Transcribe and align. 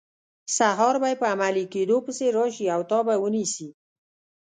سهار 0.57 0.95
به 1.01 1.07
یې 1.11 1.19
په 1.21 1.25
عملي 1.33 1.65
کیدو 1.73 1.97
پسې 2.05 2.25
راشي 2.37 2.65
او 2.75 2.81
تا 2.91 2.99
به 3.07 3.13
ونیسي. 3.23 3.69